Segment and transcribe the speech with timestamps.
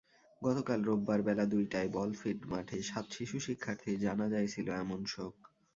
[0.41, 5.35] গতকাল রোববার বেলা দুইটায় বলফিল্ড মাঠে সাত শিশু শিক্ষার্থীর জানাজায় ছিল এমন শোক।